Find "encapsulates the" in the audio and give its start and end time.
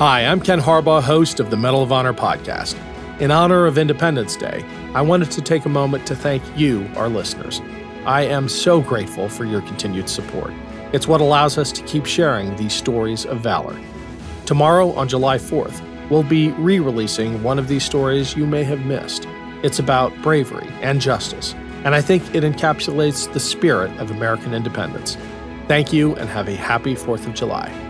22.42-23.38